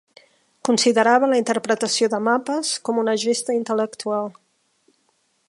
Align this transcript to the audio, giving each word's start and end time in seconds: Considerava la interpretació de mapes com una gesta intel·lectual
Considerava 0.69 1.29
la 1.33 1.37
interpretació 1.41 2.09
de 2.15 2.21
mapes 2.29 2.73
com 2.89 3.03
una 3.03 3.15
gesta 3.27 3.59
intel·lectual 3.59 4.35